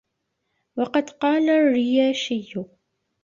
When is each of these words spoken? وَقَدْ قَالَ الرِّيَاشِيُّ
وَقَدْ 0.77 1.09
قَالَ 1.09 1.49
الرِّيَاشِيُّ 1.49 2.65